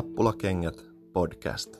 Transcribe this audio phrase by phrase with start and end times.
[0.00, 0.74] Nappulakengät
[1.12, 1.76] podcast.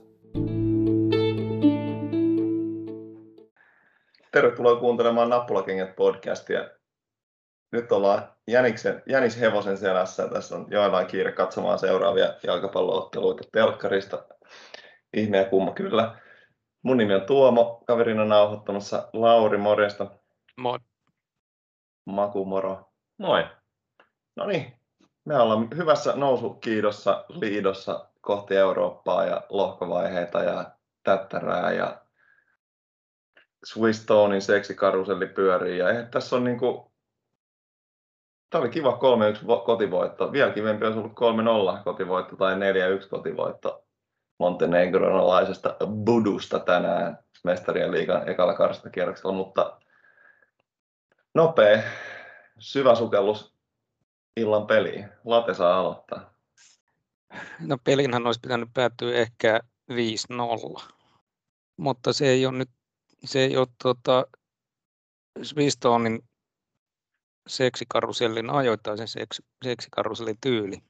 [4.32, 6.70] Tervetuloa kuuntelemaan Nappulakengät podcastia.
[7.73, 10.29] Nyt ollaan Jäniksen, Jänis Hevosen selässä.
[10.29, 14.25] Tässä on joillain kiire katsomaan seuraavia jalkapallootteluita telkkarista.
[15.16, 16.18] Ihme ja kumma kyllä.
[16.82, 20.11] Mun nimi on Tuomo, kaverina nauhoittamassa Lauri, morjesta.
[20.57, 20.79] Moi.
[22.07, 22.93] Maku, moro.
[23.18, 23.46] Moi.
[24.37, 24.80] No niin,
[25.24, 30.70] me ollaan hyvässä nousukiidossa liidossa kohti Eurooppaa ja lohkovaiheita ja
[31.02, 32.02] tättärää ja
[33.65, 35.79] Swiss Stonein seksikaruselli pyörii.
[35.79, 36.91] Ja eihän tässä on niinku,
[38.51, 38.98] Tämä oli kiva
[39.60, 40.33] 3-1 kotivoitto.
[40.33, 43.84] Vielä kivempi olisi ollut 3-0 kotivoitto tai 4-1 kotivoitto
[44.38, 49.80] montenegronalaisesta Budusta tänään mestarien liigan ekalla karstakierroksella, mutta
[51.34, 51.82] nopea
[52.59, 53.59] syvä sukellus
[54.36, 55.09] illan peliin.
[55.24, 56.34] Late saa aloittaa.
[57.60, 60.82] No pelinhän olisi pitänyt päättyä ehkä 5-0,
[61.76, 62.70] mutta se ei ole nyt,
[63.24, 64.26] se ei ole tota,
[65.42, 66.22] Swisstonin
[67.48, 70.82] seksikarusellin ajoittaisen seks, seksikarusellin tyyli.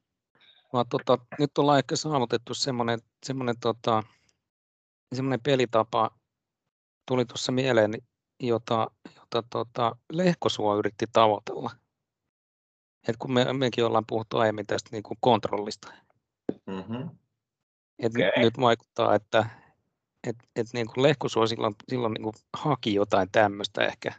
[0.72, 4.02] Vaan tota, nyt ollaan ehkä saavutettu semmoinen, semmoinen, tota,
[5.14, 6.11] semmoinen pelitapa,
[7.08, 7.92] tuli tuossa mieleen,
[8.41, 11.70] jota, jota tota, Lehkosuo yritti tavoitella.
[13.09, 15.93] Et kun me, mekin ollaan puhuttu aiemmin tästä niin kuin kontrollista.
[16.67, 17.11] Mm-hmm.
[17.98, 18.45] Et okay.
[18.45, 19.47] nyt vaikuttaa, että
[20.27, 24.12] et, et niin kuin Lehkosuo silloin, silloin niin kuin haki jotain tämmöistä ehkä.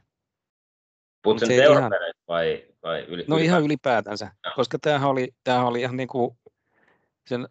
[1.24, 1.92] Puhutko sen ihan,
[2.28, 4.52] vai, vai yli, No ihan ylipäätänsä, no.
[4.56, 6.38] koska tämähän oli, tämähän oli ihan niin kuin
[7.28, 7.48] sen,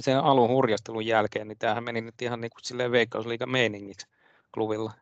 [0.00, 4.06] sen alun hurjastelun jälkeen, niin tämähän meni nyt ihan niin kuin silleen veikkausliiga meiningiksi
[4.54, 4.92] klubilla.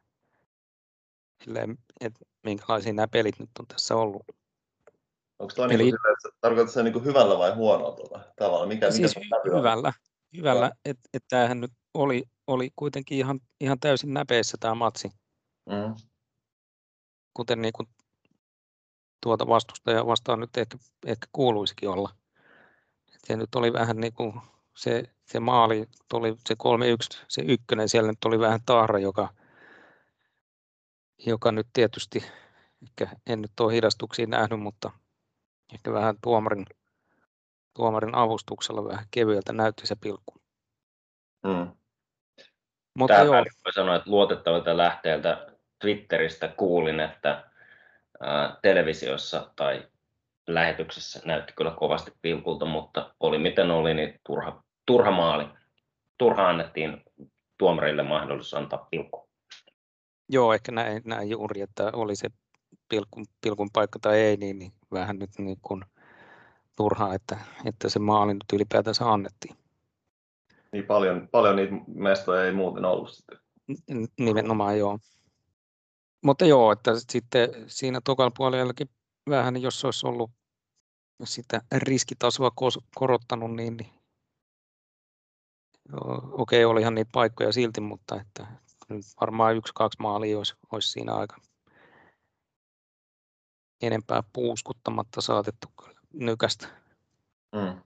[1.44, 4.22] Silleen, että minkälaisia nämä pelit nyt on tässä ollut.
[5.38, 5.84] Onko tuo Eli...
[5.84, 5.94] niin
[6.40, 8.66] tarkoitatko se niin hyvällä vai huonolla tuolla tavalla?
[8.66, 9.92] Mikä, siis mikä hy- hyvällä,
[10.36, 15.10] hyvällä että et tämähän nyt oli, oli kuitenkin ihan, ihan täysin näpeissä tämä matsi.
[15.66, 15.94] Mm.
[17.34, 17.88] Kuten niin kuin
[19.22, 22.10] tuota vastustajaa vastaan nyt ehkä, ehkä kuuluisikin olla.
[23.26, 24.40] Se nyt oli vähän niin kuin
[24.76, 29.28] se, se maali, oli se 3-1, se ykkönen, siellä nyt oli vähän tahra, joka,
[31.26, 32.24] joka nyt tietysti,
[32.82, 34.90] ehkä en nyt ole hidastuksia nähnyt, mutta
[35.74, 36.66] ehkä vähän tuomarin,
[37.76, 40.34] tuomarin avustuksella vähän kevyeltä näytti se pilkku.
[41.44, 41.72] Mm.
[42.94, 43.44] Mutta Tämä joo.
[43.64, 45.46] voi sanoa, että luotettavalta lähteeltä
[45.78, 47.50] Twitteristä kuulin, että
[48.20, 49.88] ää, televisiossa tai
[50.46, 55.44] lähetyksessä näytti kyllä kovasti pilkulta, mutta oli miten oli, niin turha, turha maali.
[56.18, 57.02] Turha annettiin
[57.58, 59.28] tuomarille mahdollisuus antaa pilkku.
[60.28, 62.28] Joo, ehkä näin, näin juuri, että oli se
[62.88, 65.84] pilkun, pilkun paikka tai ei, niin, niin vähän nyt niin kuin
[66.76, 69.56] turhaa, että, että se maali nyt ylipäätänsä annettiin.
[70.72, 73.38] Niin paljon, paljon niitä mestoja ei muuten ollut sitten.
[74.18, 74.98] Nimenomaan joo.
[76.24, 78.90] Mutta joo, että sitten siinä tokalla puolellakin
[79.28, 80.30] vähän, jos olisi ollut
[81.24, 82.50] sitä riskitasoa
[82.94, 83.90] korottanut, niin, niin
[86.32, 88.46] okei, okay, olihan niitä paikkoja silti, mutta että
[89.20, 91.36] varmaan yksi-kaksi maalia olisi, olisi siinä aika
[93.82, 95.68] enempää puuskuttamatta saatettu
[96.12, 96.68] nykästä.
[97.52, 97.80] Mm.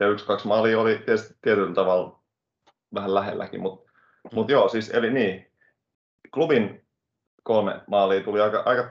[0.00, 2.20] Ja yksi-kaksi maalia oli tietysti tietyllä tavalla
[2.94, 3.92] vähän lähelläkin, mutta
[4.24, 4.30] mm.
[4.34, 5.52] mut joo, siis eli niin,
[6.34, 6.86] klubin
[7.42, 8.88] kolme maalia tuli aika, aika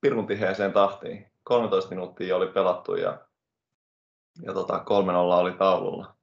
[0.00, 1.30] pirun tiheeseen tahtiin.
[1.44, 3.18] 13 minuuttia oli pelattu ja,
[4.42, 4.80] ja tota, 3-0
[5.16, 6.14] oli taululla.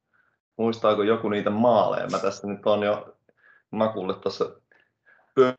[0.57, 2.07] Muistaako joku niitä maaleja?
[2.07, 3.17] Mä tässä nyt on jo
[3.71, 4.45] Makulle tuossa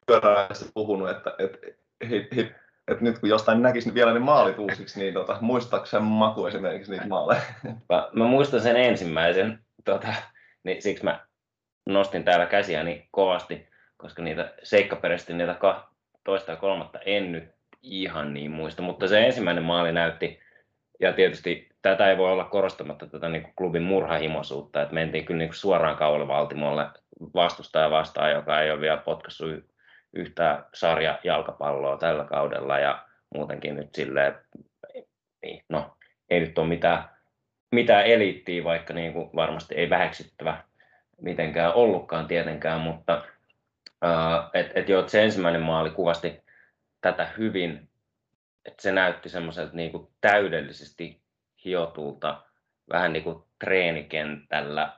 [0.06, 1.58] pyörässä puhunut, että, että
[2.08, 2.52] hip, hip,
[2.88, 6.90] että nyt kun jostain näkisi vielä ne maalit uusiksi, niin tota, muistaako sen maku esimerkiksi
[6.92, 7.42] niitä maaleja?
[7.88, 10.08] Mä, mä muistan sen ensimmäisen, tota,
[10.64, 11.26] niin siksi mä
[11.86, 15.56] nostin täällä käsiäni kovasti, koska niitä seikkaperäisesti niitä
[16.24, 17.44] toista ja kolmatta en nyt
[17.82, 20.40] ihan niin muista, mutta se ensimmäinen maali näytti,
[21.00, 25.38] ja tietysti tätä ei voi olla korostamatta tätä niin kuin klubin murhahimoisuutta, että mentiin kyllä
[25.38, 26.86] niin kuin suoraan kaulivaltimolle
[27.34, 29.71] vastustaja vastaan, joka ei ole vielä potkassut
[30.12, 34.34] yhtä sarja jalkapalloa tällä kaudella ja muutenkin nyt silleen,
[35.42, 35.96] niin, no
[36.30, 37.04] ei nyt ole mitään,
[37.72, 40.64] mitään eliittiä, vaikka niin kuin varmasti ei väheksyttävä
[41.22, 43.24] mitenkään ollutkaan tietenkään, mutta
[44.04, 46.42] uh, et, et jo, se ensimmäinen maali kuvasti
[47.00, 47.88] tätä hyvin,
[48.64, 51.22] että se näytti semmoiselta niin kuin täydellisesti
[51.64, 52.42] hiotulta,
[52.92, 54.92] vähän niin kuin treenikentällä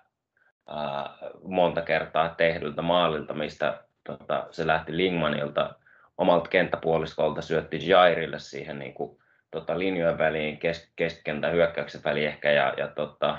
[0.70, 5.74] uh, monta kertaa tehdyltä maalilta, mistä tota, se lähti Lingmanilta
[6.18, 9.18] omalta kenttäpuoliskolta, syötti Jairille siihen niin kuin,
[9.50, 13.38] tota, linjojen väliin, kes, keskentän hyökkäyksen väliin ehkä, ja, ja tota,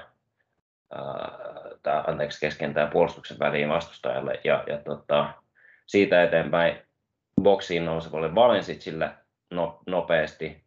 [0.92, 4.40] ää, anteeksi, keskentää puolustuksen väliin vastustajalle.
[4.44, 5.34] Ja, ja tota,
[5.86, 6.78] siitä eteenpäin
[7.42, 9.12] boksiin nousevalle Valensitsille
[9.52, 10.64] no, nopeasti,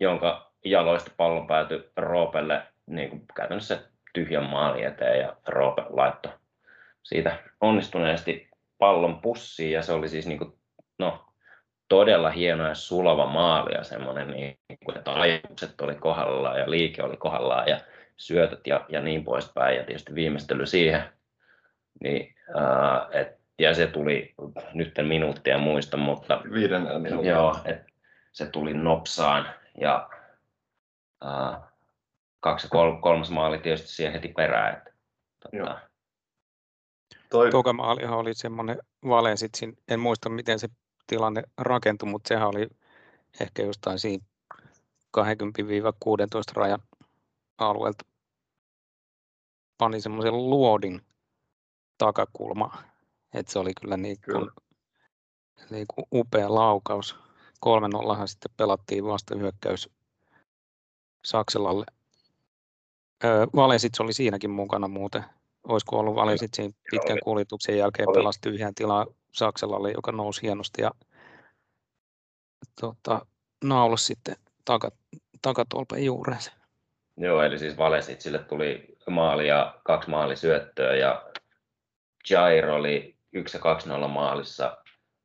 [0.00, 3.80] jonka jaloista pallon päätyi Roopelle niin kuin käytännössä
[4.12, 6.32] tyhjän maali eteen ja Roope laittoi
[7.02, 10.52] siitä onnistuneesti pallon pussiin ja se oli siis niin kuin,
[10.98, 11.24] no,
[11.88, 17.02] todella hieno ja sulava maali ja semmoinen, niin kuin, että ajatukset oli kohdallaan ja liike
[17.02, 17.80] oli kohdallaan ja
[18.16, 21.02] syötöt ja, ja niin poispäin ja tietysti viimeistely siihen.
[22.00, 24.34] Niin, ää, et, ja se tuli,
[24.74, 27.30] nyt en minuuttia muista, mutta Viiden minuutin.
[27.30, 27.82] joo, et,
[28.32, 29.46] se tuli nopsaan
[29.80, 30.08] ja
[31.24, 31.60] ää,
[32.40, 34.76] kaksi ja kol, kolmas maali tietysti siihen heti perään.
[34.76, 34.92] Että,
[35.52, 35.66] Joo.
[35.66, 35.80] tota,
[37.32, 40.68] Toi, Toka maalihan oli semmoinen Valensitsin, en muista miten se
[41.06, 42.68] tilanne rakentui, mutta sehän oli
[43.40, 44.24] ehkä jostain siinä
[45.18, 45.22] 20-16
[46.54, 46.82] rajan
[47.58, 48.04] alueelta.
[49.78, 51.00] Pani semmoisen luodin
[51.98, 52.82] takakulma,
[53.34, 54.50] että se oli kyllä niin kuin,
[55.70, 57.16] niin kuin upea laukaus.
[57.66, 59.90] 3-0 sitten pelattiin vasta hyökkäys
[61.24, 61.84] Sakselalle.
[63.24, 63.46] Öö,
[64.00, 65.24] oli siinäkin mukana muuten.
[65.68, 68.14] Olisiko ollut Valensitsin pitkän kuljetuksen jälkeen Oli.
[68.14, 70.90] pelasi tyhjään tilaa Sakselalle, joka nousi hienosti ja
[72.80, 73.26] tota,
[73.64, 74.90] naulasi sitten taka,
[75.42, 76.52] takatolpen juureensa.
[77.16, 81.24] Joo, eli siis Valesitsille tuli maali ja kaksi maalisyöttöä ja
[82.30, 84.78] Jair oli 1 ja 2 0 maalissa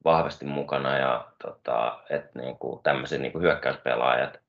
[0.04, 4.40] vahvasti mukana ja tota, et niinku, tämmöiset niinku hyökkäyspelaajat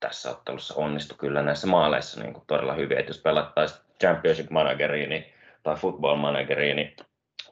[0.00, 2.98] tässä ottelussa onnistu kyllä näissä maaleissa niinku todella hyvin.
[2.98, 5.24] Et jos pelattaisiin Championship Manageriin niin,
[5.62, 6.96] tai Football Manageriin, niin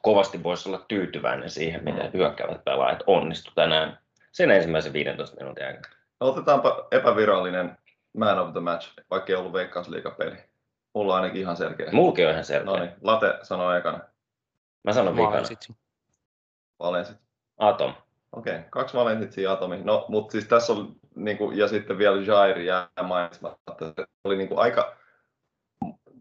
[0.01, 3.99] kovasti voisi olla tyytyväinen siihen, miten hyökkäävät pelaajat onnistu tänään
[4.31, 5.95] sen ensimmäisen 15 minuutin aikana.
[6.19, 7.77] No, otetaanpa epävirallinen
[8.17, 10.37] man of the match, vaikka ei ollut veikkausliigapeli.
[10.93, 11.89] Mulla on ainakin ihan selkeä.
[11.91, 12.71] Mulki on ihan selkeä.
[12.71, 13.99] No niin, Late sanoo ekana.
[14.83, 15.31] Mä sanon vikana.
[15.31, 15.75] Valensitsin.
[16.79, 17.17] Valensit.
[17.57, 17.93] Atom.
[18.31, 18.69] Okei, okay.
[18.69, 19.81] kaksi Valensitsia Atomi.
[19.83, 23.75] No, mutta siis tässä on, niin kuin, ja sitten vielä Jair jää mainitsematta.
[23.95, 24.97] Se oli niin kuin, aika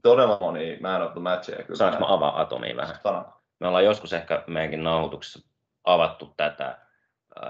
[0.02, 1.62] todella moni man of the matcheja.
[1.62, 1.76] Kyllä.
[1.76, 2.96] Saanko mä avaa atomia vähän?
[3.02, 3.32] Sano.
[3.60, 5.48] Me ollaan joskus ehkä meidänkin nauhoituksessa
[5.84, 6.78] avattu tätä.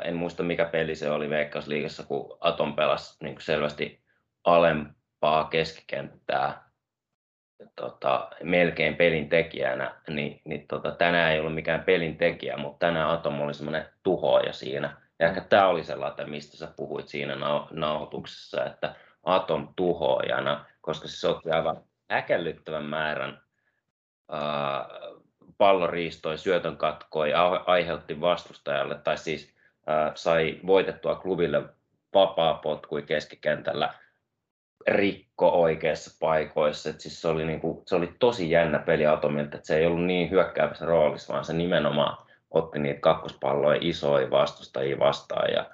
[0.04, 4.02] En muista mikä peli se oli Veikkausliigassa, kun Atom pelasi niin kuin selvästi
[4.44, 6.68] alempaa keskikenttää
[7.76, 13.10] tota, melkein pelin tekijänä, niin, niin tota, tänään ei ollut mikään pelin tekijä, mutta tänään
[13.10, 15.07] Atom oli semmoinen tuhoaja siinä.
[15.18, 18.94] Ja ehkä tämä oli sellainen, mistä sä puhuit siinä nau- nauhoituksessa, että
[19.24, 21.82] Atom tuhoajana, koska se otti aivan
[22.12, 23.42] äkellyttävän määrän
[24.28, 24.88] ää,
[25.58, 29.54] palloriistoi, syötön katkoi, ai- aiheutti vastustajalle, tai siis
[29.86, 31.62] ää, sai voitettua klubille
[32.14, 33.94] vapaa potkui keskikentällä,
[34.88, 36.92] rikko oikeissa paikoissa.
[36.98, 40.30] Siis se, oli niinku, se oli tosi jännä peli Atomilta, että se ei ollut niin
[40.30, 45.52] hyökkäävässä roolissa, vaan se nimenomaan otti niitä kakkospalloja isoja vastustajia vastaan.
[45.52, 45.70] Ja,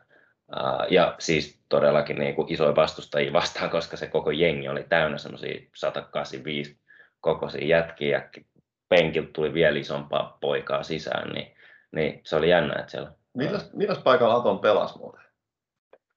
[0.57, 5.61] ää, ja siis todellakin niinku isoja vastustajia vastaan, koska se koko jengi oli täynnä semmoisia
[5.75, 6.79] 185
[7.21, 8.43] kokoisia jätkiä ja
[8.89, 11.57] penkiltä tuli vielä isompaa poikaa sisään, niin,
[11.93, 15.21] niin se oli jännä, että siellä Milläs, milläs paikalla Atom pelasi muuten?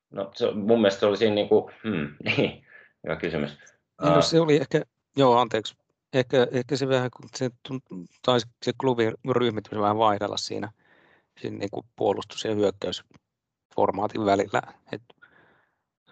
[0.10, 2.66] No, se, mun mielestä se oli siinä niin kuin, hmm, niin,
[3.04, 3.58] hyvä kysymys.
[4.02, 4.82] Niin, no se oli ehkä,
[5.16, 5.76] joo anteeksi,
[6.14, 7.50] ehkä, ehkä se vähän, kun se
[8.26, 10.72] taisi se klubin ryhmitys vähän vaihdella siinä,
[11.42, 14.62] siinä niin kuin puolustus- ja hyökkäysformaatin välillä.
[14.92, 15.02] Et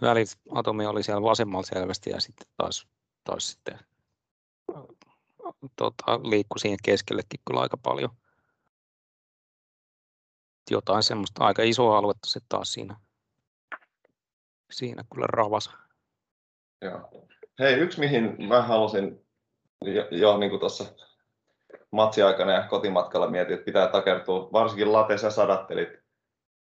[0.02, 2.88] välillä Atomi oli siellä vasemmalla selvästi ja sitten taas,
[3.24, 3.80] taas sitten
[4.76, 4.84] äh,
[5.76, 8.10] tota, liikkui siihen keskellekin kyllä aika paljon.
[10.72, 12.96] Jotain semmoista aika isoa aluetta se taas siinä,
[14.72, 15.70] siinä kyllä ravasi.
[16.82, 17.28] Joo.
[17.60, 19.25] Hei, yksi mihin mä halusin
[19.82, 20.86] jo, jo niin kuin tuossa
[21.92, 26.06] matsiaikana ja kotimatkalla mietin, että pitää takertua, varsinkin Late sä sadattelit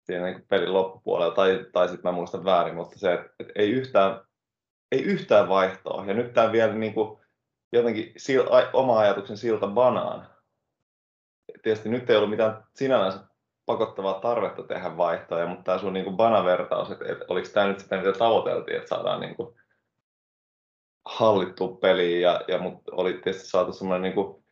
[0.06, 4.20] siinä niin pelin loppupuolella, tai, tai sitten mä muistan väärin, mutta se, että, ei, yhtään,
[4.92, 6.04] ei yhtään vaihtoa.
[6.06, 7.18] Ja nyt tämä vielä niin kuin,
[7.72, 10.28] jotenkin sil, oma ajatuksen silta banaan.
[11.62, 13.18] Tietysti nyt ei ollut mitään sinällänsä
[13.66, 17.80] pakottavaa tarvetta tehdä vaihtoja, mutta tämä sun niin kuin banavertaus, että, että oliko tämä nyt
[17.80, 19.56] sitä, mitä tavoiteltiin, että saadaan niin kuin
[21.06, 24.44] hallittu peliin ja, ja mut oli tietysti saatu semmoinen niin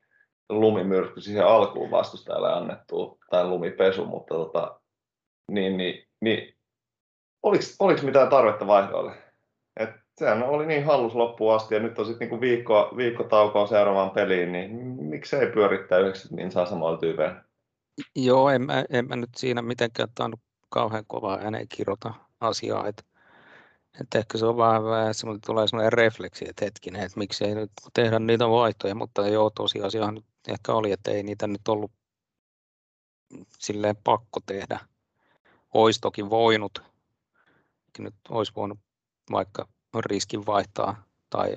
[0.49, 4.81] lumimyrsky siihen alkuun vastustajalle annettu tai lumipesu, mutta tota,
[5.51, 6.57] niin, niin, niin
[7.43, 9.13] oliko, oliko mitään tarvetta vaihdoille?
[9.77, 13.67] Et sehän oli niin hallus loppuun asti ja nyt on sitten niinku viikko, viikko taukoa
[13.67, 14.71] seuraavaan peliin, niin
[15.01, 17.45] miksei pyörittää 90 niin saa samalla tyypeillä?
[18.17, 22.87] Joo, en mä, en mä nyt siinä mitenkään tainnut kauhean kovaa ääneen kirjoita asiaa.
[22.89, 23.05] Et,
[24.01, 27.73] että ehkä se on vähän, vähän semmoinen, tulee semmoinen refleksi, että hetkinen, että miksei nyt
[27.95, 31.93] tehdä niitä vaihtoja, mutta joo, tosiasiahan nyt ehkä oli, että ei niitä nyt ollut
[33.59, 34.81] silleen pakko tehdä.
[35.75, 36.83] Olisi toki voinut,
[37.99, 38.79] nyt olisi voinut
[39.31, 41.57] vaikka riskin vaihtaa tai,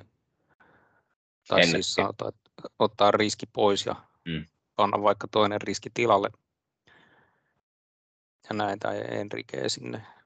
[1.48, 2.32] tai siis saata,
[2.80, 4.46] ottaa riski pois ja mm.
[4.76, 6.30] panna vaikka toinen riski tilalle
[8.50, 10.17] ja näin tai Enrique sinne.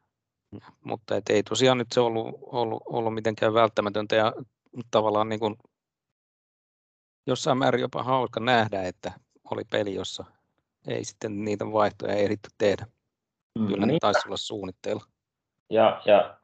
[0.83, 4.33] Mutta et ei tosiaan nyt se ollut, ollut, ollut mitenkään välttämätöntä ja
[4.91, 5.55] tavallaan niin kuin
[7.27, 9.11] jossain määrin jopa hauska nähdä, että
[9.51, 10.25] oli peli, jossa
[10.87, 12.85] ei sitten niitä vaihtoja ehditty tehdä.
[13.59, 13.93] Mm, Kyllä niin.
[13.93, 15.03] ne taisi olla suunnitteilla.
[15.69, 16.37] Ja, ja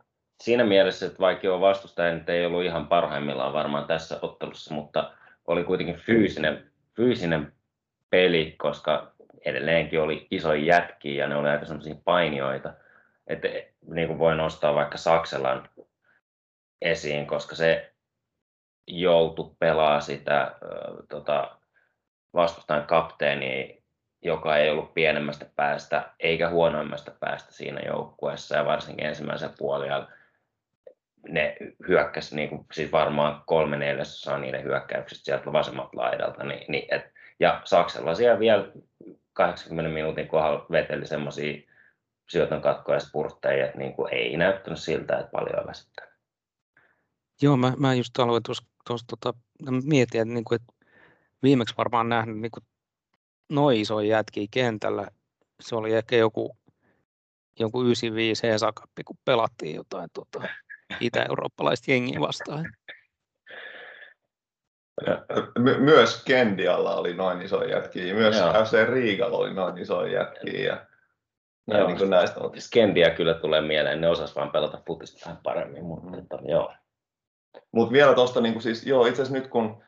[0.43, 5.13] siinä mielessä, että vaikka on vastustaja nyt ei ollut ihan parhaimmillaan varmaan tässä ottelussa, mutta
[5.47, 7.53] oli kuitenkin fyysinen, fyysinen
[8.09, 9.11] peli, koska
[9.45, 12.73] edelleenkin oli isoja jätkiä ja ne oli aika sellaisia painioita.
[13.27, 13.47] Että
[13.87, 15.69] niin kuin voi nostaa vaikka Sakselan
[16.81, 17.93] esiin, koska se
[18.87, 20.51] joutui pelaa sitä äh,
[21.09, 21.57] tota,
[22.33, 23.75] vastustajan kapteenia,
[24.21, 30.07] joka ei ollut pienemmästä päästä eikä huonoimmasta päästä siinä joukkueessa ja varsinkin ensimmäisen puolella
[31.29, 31.57] ne
[31.87, 36.43] hyökkäsi niin kuin, siis varmaan kolme neljäsosaa niiden hyökkäyksistä sieltä vasemmalta laidalta.
[36.43, 38.67] Niin, niin et, ja Saksella siellä vielä
[39.33, 41.61] 80 minuutin kohdalla veteli semmoisia
[42.27, 46.07] syötön katkoja spurtteja, että niin kuin ei näyttänyt siltä, että paljon väsyttää.
[47.41, 49.33] Joo, mä, mä just aloin tuossa tota,
[49.83, 50.73] mietin, että, niin kuin, että
[51.43, 52.63] viimeksi varmaan nähnyt niin kuin,
[53.49, 55.07] noin isoja jätkiä kentällä.
[55.61, 56.57] Se oli ehkä joku,
[57.59, 60.47] joku 95 Hesakappi, kun pelattiin jotain tota,
[60.99, 62.73] itä-eurooppalaista jengiä vastaan.
[65.59, 68.53] My- myös Kendialla oli noin iso jätkiä, myös Joo.
[68.53, 70.63] FC Riigalla oli noin iso jätkiä.
[70.63, 70.86] Ja
[71.67, 72.61] Joo, niin kuin näistä on.
[72.61, 76.19] Skendia kyllä tulee mieleen, ne osas vaan pelata futista vähän paremmin, mutta mm.
[76.19, 76.73] että, joo.
[77.71, 79.83] Mut vielä tuosta, niin siis, joo, itse asiassa nyt kun,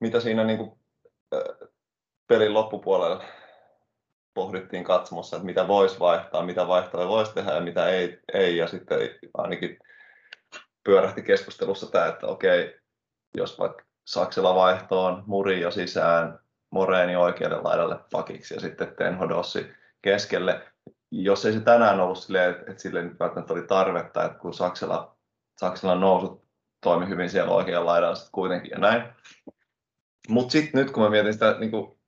[0.00, 0.72] mitä siinä niin kuin,
[1.34, 1.68] äh,
[2.26, 3.24] pelin loppupuolella
[4.34, 8.66] pohdittiin katsomossa, että mitä voisi vaihtaa, mitä vaihtoja voisi tehdä ja mitä ei, ei ja
[8.66, 8.98] sitten
[9.34, 9.78] ainakin
[10.84, 12.80] pyörähti keskustelussa tämä, että okei,
[13.34, 16.38] jos vaikka Saksella vaihtoon Murillo sisään,
[16.70, 19.66] Moreeni oikealle laidalle pakiksi ja sitten Tenhodossi
[20.02, 20.62] keskelle.
[21.10, 24.54] Jos ei se tänään ollut silleen, että, että sille nyt välttämättä oli tarvetta, että kun
[24.54, 25.16] Saksella,
[25.60, 26.48] Saksella nousu
[26.80, 29.02] toimi hyvin siellä oikealla laidalla sitten kuitenkin ja näin.
[30.28, 31.98] Mutta sitten nyt kun mä mietin sitä niin kuin,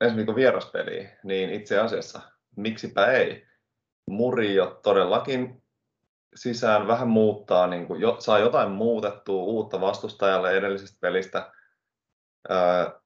[0.00, 2.20] esimerkiksi vieraspeliä, niin itse asiassa
[2.56, 3.46] miksipä ei.
[4.10, 5.62] Murillo todellakin
[6.34, 11.52] sisään vähän muuttaa, niin kuin, jo, saa jotain muutettua uutta vastustajalle edellisestä pelistä.
[12.48, 13.00] Ää,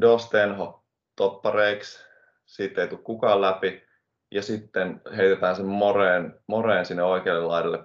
[0.00, 0.84] Dos Tenho
[1.16, 2.04] toppareiksi,
[2.46, 3.87] siitä ei tule kukaan läpi.
[4.30, 7.84] Ja sitten heitetään sen Moreen, Moreen sinne oikealle laidalle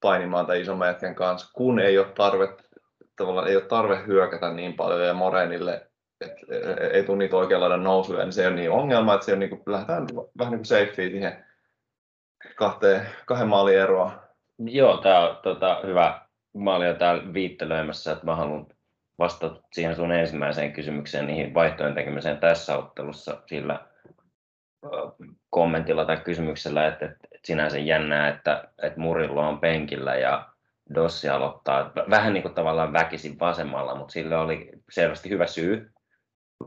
[0.00, 2.48] painimaan tämän ison jätkän kanssa, kun ei ole tarve,
[3.16, 6.32] tavallaan ei ole tarve hyökätä niin paljon ja Moreenille et,
[6.92, 9.38] ei tule niitä oikean laidan nousuja, niin se ei ole niin ongelma, että se on
[9.38, 10.06] niin kuin, lähdetään
[10.38, 11.44] vähän niin kuin siihen
[12.56, 14.22] kahteen, kahden maalin eroa.
[14.58, 16.20] Joo, tämä on tota, hyvä.
[16.54, 18.66] Mä olin jo täällä viittelöimässä, että mä haluan
[19.18, 23.80] vastata siihen sun ensimmäiseen kysymykseen, niihin vaihtojen tekemiseen tässä ottelussa sillä
[25.50, 30.48] kommentilla tai kysymyksellä, että, että, sinänsä jännää, että, että Murillo on penkillä ja
[30.94, 35.90] Dossi aloittaa vähän niin kuin tavallaan väkisin vasemmalla, mutta sille oli selvästi hyvä syy,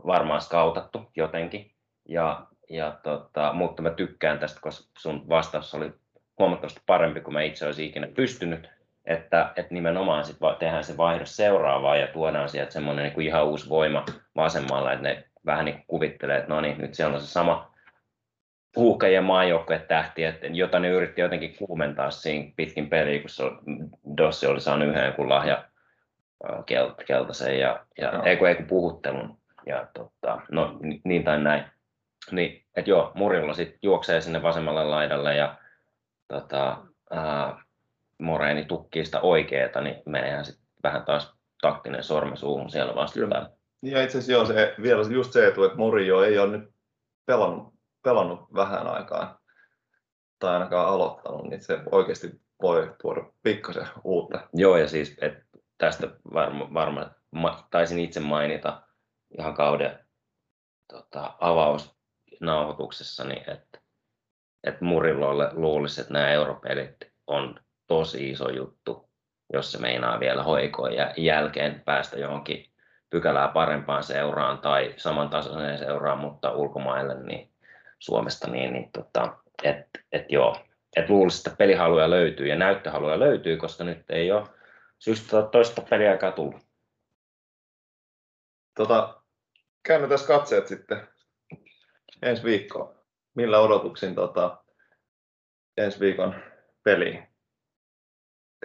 [0.06, 1.70] varmaan skautattu jotenkin.
[2.08, 5.92] Ja ja tota, mutta mä tykkään tästä, koska sun vastaus oli
[6.38, 8.70] huomattavasti parempi kuin mä itse olisin ikinä pystynyt.
[9.04, 13.68] Että, että nimenomaan sit tehdään se vaihdos seuraavaan ja tuodaan sieltä semmoinen niin ihan uusi
[13.68, 14.04] voima
[14.36, 17.73] vasemmalla, että ne vähän niin kuvittelee, että no niin, nyt siellä on se sama
[18.76, 23.44] huuhkajien maajoukkue tähti, että, jota ne yritti jotenkin kuumentaa siinä pitkin peliä, kun se,
[24.16, 25.64] Dossi oli saanut yhden kuin lahja
[27.06, 28.24] keltaisen ja, ja no.
[28.24, 29.38] ei, kun, ei kun puhuttelun.
[29.66, 31.64] Ja, tota, no, niin tai näin.
[32.30, 35.54] Niin, että joo, Murilla sitten juoksee sinne vasemmalle laidalle ja
[36.28, 36.76] tota,
[37.10, 37.62] ää,
[38.18, 43.48] Moreeni tukkii sitä oikeeta, niin meneehän sitten vähän taas taktinen sormi suuhun siellä vastaan.
[43.82, 46.70] Ja itse asiassa joo, se, vielä just se etu, että Murillo ei ole nyt
[47.26, 47.73] pelannut,
[48.04, 49.40] pelannut vähän aikaa
[50.38, 54.48] tai ainakaan aloittanut, niin se oikeasti voi tuoda pikkasen uutta.
[54.54, 55.34] Joo, ja siis et
[55.78, 58.82] tästä varmaan varma, ma, taisin itse mainita
[59.38, 59.98] ihan kauden
[60.92, 61.96] tota, avaus
[62.40, 63.80] nauhoituksessani, että,
[64.64, 66.96] että Murillolle luulisi, että nämä europelit
[67.26, 69.10] on tosi iso juttu,
[69.52, 72.72] jos se meinaa vielä hoikoon ja jälkeen päästä johonkin
[73.10, 77.53] pykälää parempaan seuraan tai samantasoiseen seuraan, mutta ulkomaille, niin
[78.04, 80.56] Suomesta, niin, niin tota, et, et joo,
[80.96, 84.46] et luulisi, että pelihaluja löytyy ja näyttöhaluja löytyy, koska nyt ei ole
[84.98, 86.62] syystä toista peliaikaa tullut.
[88.76, 89.22] Tota,
[89.82, 91.08] käännetään katseet sitten
[92.22, 92.98] ensi viikkoon.
[93.34, 94.64] Millä odotuksin tota,
[95.76, 96.34] ensi viikon
[96.82, 97.28] peliin?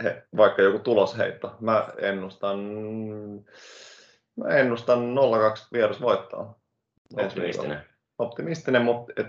[0.04, 1.58] He, vaikka joku tulosheitto.
[1.60, 2.60] Mä ennustan,
[4.36, 6.60] mä ennustan 0-2 vierasvoittoa.
[7.18, 7.89] Optimistinen.
[8.20, 9.28] Optimistinen, mutta et,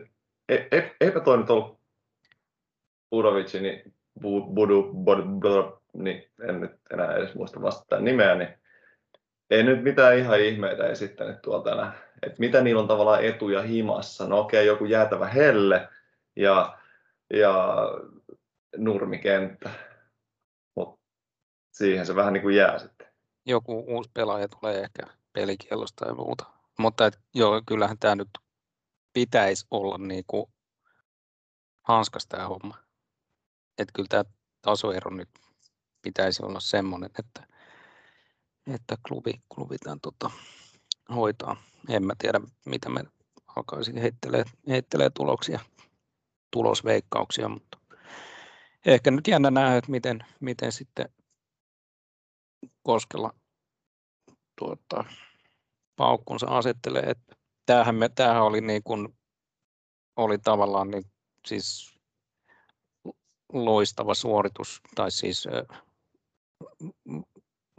[0.49, 1.80] et, et, eipä toi nyt ollut
[3.11, 8.49] Budovici, niin Budu, Budu, Budu, niin en nyt enää edes muista vastata nimeä, niin
[9.50, 11.92] ei nyt mitään ihan ihmeitä esittänyt tuolta enää.
[12.23, 14.28] Et mitä niillä on tavallaan etuja himassa?
[14.28, 15.88] No okei, joku jäätävä helle
[16.37, 16.78] ja,
[17.35, 17.76] ja
[18.76, 19.70] nurmikenttä,
[20.76, 21.00] mutta
[21.73, 23.06] siihen se vähän niin kuin jää sitten.
[23.47, 26.44] Joku uusi pelaaja tulee ehkä pelikielosta ja muuta.
[26.78, 28.28] Mutta et, joo, kyllähän tämä nyt
[29.12, 30.47] pitäisi olla niin kuin
[31.83, 32.76] hanskas tämä homma.
[33.79, 34.25] Että kyllä tämä
[34.62, 35.29] tasoero nyt
[36.02, 37.47] pitäisi olla semmoinen, että,
[38.75, 40.31] että klubi, klubi tämän tota,
[41.14, 41.62] hoitaa.
[41.88, 43.05] En mä tiedä, mitä me
[43.57, 45.61] alkaisin heittelee, heittelee tuloksia,
[46.50, 47.79] tulosveikkauksia, mutta
[48.87, 51.09] ehkä nyt jännä nähdä, että miten, miten sitten
[52.83, 53.35] Koskella
[54.59, 55.05] tuota,
[55.97, 57.02] paukkunsa asettelee.
[57.02, 57.37] Että
[57.71, 59.19] tämähän, me, tämähän oli, niin kuin,
[60.17, 61.05] oli tavallaan niin,
[61.47, 61.99] siis
[63.53, 65.49] loistava suoritus, tai siis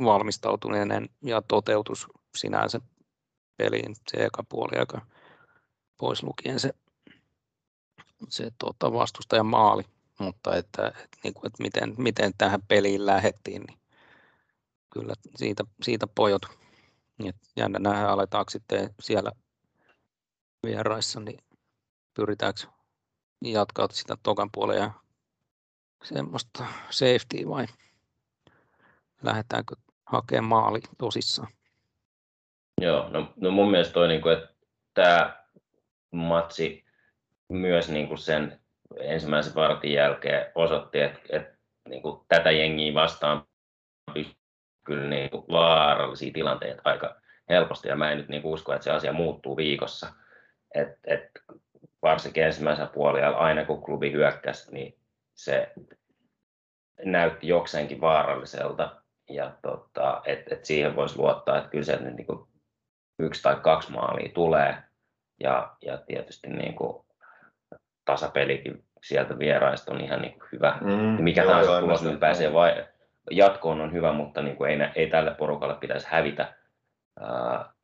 [0.03, 2.07] valmistautuminen ja toteutus
[2.37, 2.81] sinänsä
[3.57, 5.05] peliin, se eka puoli aika
[5.99, 6.73] pois lukien se,
[8.29, 9.83] se tota, vastustajan maali,
[10.19, 13.79] mutta että, että, niin kuin, että miten, miten tähän peliin lähettiin, niin
[14.89, 16.41] kyllä siitä, siitä pojot.
[17.25, 19.31] Et jännä nähdä, aletaanko sitten siellä
[20.65, 21.39] vieraissa, niin
[22.13, 22.61] pyritäänkö
[23.45, 24.91] jatkaa sitä tokan puolen ja
[26.03, 27.65] semmoista safety vai
[29.23, 31.51] lähdetäänkö hakemaan maali tosissaan?
[32.81, 34.49] Joo, no, no mun mielestä toi, niin kuin, että
[34.93, 35.43] tämä
[36.11, 36.85] matsi
[37.49, 38.61] myös niin kuin sen
[38.99, 41.57] ensimmäisen vartin jälkeen osoitti, että, että
[41.89, 43.47] niin kuin tätä jengiä vastaan
[44.85, 48.83] kyllä niin kuin vaarallisia tilanteita aika helposti, ja mä en nyt niin kuin usko, että
[48.83, 50.13] se asia muuttuu viikossa.
[50.75, 51.29] Et, et,
[52.01, 54.97] varsinkin ensimmäisellä puolella, aina kun klubi hyökkäsi, niin
[55.33, 55.71] se
[57.05, 62.27] näytti jokseenkin vaaralliselta, ja tota, että et siihen voisi luottaa, että kyllä se nyt niin
[62.27, 62.47] kuin
[63.19, 64.77] yksi tai kaksi maalia tulee,
[65.39, 67.05] ja, ja tietysti niin kuin
[68.05, 70.77] tasapelikin sieltä vieraista on ihan niin kuin hyvä.
[70.81, 72.85] Mm, Mikä tahansa tulos nyt pääsee vai,
[73.31, 76.53] jatkoon on hyvä, mutta niin kuin ei, ei tälle porukalle pitäisi hävitä.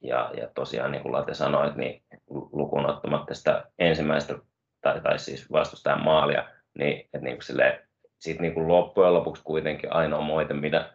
[0.02, 4.36] Ja, ja tosiaan niin kuin Late sanoi, niin lukuun ottamatta sitä ensimmäistä
[4.82, 7.88] tai, tai siis vastustajan maalia, niin, että niin kuin silleen,
[8.19, 10.89] sit niin kuin loppujen lopuksi kuitenkin ainoa moite, mitä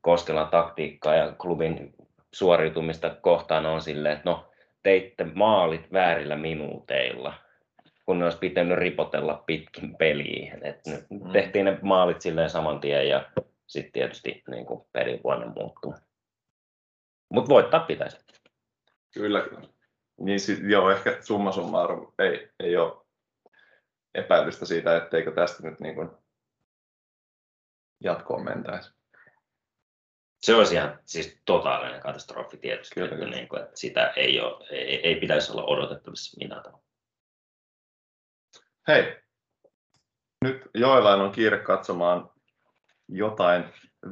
[0.00, 1.94] Koskelan taktiikkaa ja klubin
[2.32, 4.44] suoriutumista kohtaan on silleen, että no
[4.82, 7.34] teitte maalit väärillä minuuteilla,
[8.06, 10.66] kun ne olisi pitänyt ripotella pitkin peliin.
[10.66, 11.32] Et mm.
[11.32, 13.24] Tehtiin ne maalit silleen saman tien ja
[13.66, 15.94] sitten tietysti niin kuin pelivuonna muuttuu.
[17.32, 18.18] Mutta voittaa pitäisi.
[19.14, 19.68] Kyllä, kyllä.
[20.20, 23.06] Niin sit, joo, ehkä summa summarum ei, ei ole
[24.14, 26.10] epäilystä siitä, etteikö tästä nyt niin kuin
[28.00, 28.94] jatkoon mentäisi.
[30.40, 33.36] Se olisi ihan siis totaalinen katastrofi tietysti, kyllä, kyllä.
[33.36, 36.84] Niin kuin, että sitä ei, ole, ei, ei pitäisi olla odotettavissa minä tavalla.
[38.88, 39.22] Hei,
[40.44, 42.30] nyt joillain on kiire katsomaan
[43.08, 43.64] jotain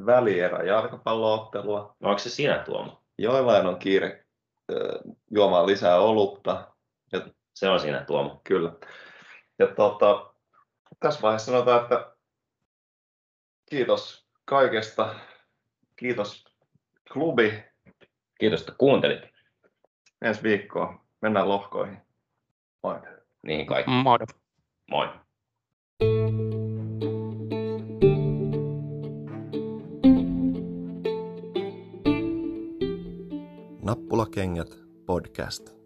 [0.05, 1.95] välierä jalkapalloottelua.
[1.99, 3.00] No, onko se sinä Tuomo?
[3.17, 4.25] Joillain on kiire
[5.31, 6.71] juomaan lisää olutta.
[7.11, 8.41] Ja, se on siinä Tuomo.
[8.43, 8.73] Kyllä.
[9.59, 10.33] Ja tota,
[10.99, 12.15] tässä vaiheessa sanotaan, että
[13.69, 15.15] kiitos kaikesta.
[15.95, 16.45] Kiitos
[17.13, 17.63] klubi.
[18.39, 19.21] Kiitos, että kuuntelit.
[20.21, 20.99] Ensi viikkoon.
[21.21, 21.97] Mennään lohkoihin.
[22.83, 22.99] Moi.
[23.43, 23.91] Niin kaikki.
[23.91, 24.17] Moi.
[24.89, 25.09] Moi.
[33.91, 35.80] Nappulakengät podcast.